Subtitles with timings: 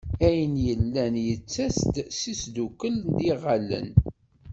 [0.27, 3.89] Ayen yellan yettas-d s usdukel n yiɣallen.